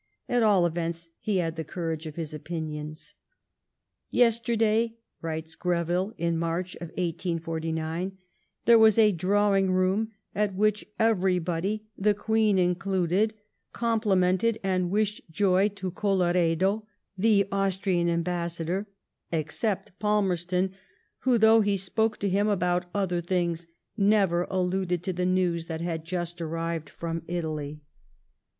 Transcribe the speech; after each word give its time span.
At 0.27 0.41
all 0.41 0.65
events, 0.65 1.09
he 1.19 1.37
had 1.37 1.57
the 1.57 1.63
courage 1.63 2.07
of 2.07 2.15
his 2.15 2.33
opinions. 2.33 3.13
Yesterday 4.09 4.95
[writes 5.21 5.53
Greville 5.53 6.15
in 6.17 6.39
March 6.39 6.73
1849] 6.81 8.17
there 8.65 8.79
was 8.79 8.97
a 8.97 9.11
Drawing 9.11 9.69
room, 9.69 10.09
at 10.33 10.55
which 10.55 10.83
everybody, 10.97 11.85
the 11.95 12.15
Qneen 12.15 12.57
included, 12.57 13.35
complimented 13.73 14.57
and 14.63 14.89
wished 14.89 15.21
joy 15.29 15.69
to 15.69 15.91
Colloredo 15.91 16.83
(the 17.15 17.47
Austrian 17.51 18.09
ambassador), 18.09 18.87
except 19.31 19.91
Falmer 19.99 20.35
ston, 20.39 20.71
who, 21.19 21.37
though 21.37 21.61
he 21.61 21.77
spoke 21.77 22.17
to 22.17 22.27
him 22.27 22.47
about 22.47 22.87
other 22.95 23.21
things, 23.21 23.67
never 23.95 24.47
alluded 24.49 25.03
to 25.03 25.13
the 25.13 25.27
news 25.27 25.67
that 25.67 25.81
had 25.81 26.03
just 26.05 26.41
arrived 26.41 26.89
from 26.89 27.21
Italy. 27.27 27.81